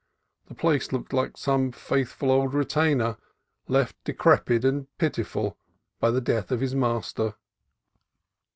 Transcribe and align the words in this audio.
The 0.47 0.55
place 0.55 0.91
looked 0.91 1.13
like 1.13 1.37
some 1.37 1.71
faithful 1.71 2.31
old 2.31 2.55
retainer, 2.55 3.17
left 3.67 4.03
decrepit 4.03 4.65
and 4.65 4.87
pitiful 4.97 5.59
by 5.99 6.09
the 6.09 6.19
death 6.19 6.49
of 6.51 6.59
his 6.59 6.73
master. 6.73 7.35